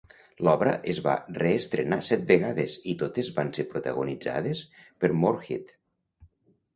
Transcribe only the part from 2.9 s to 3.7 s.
i totes van ser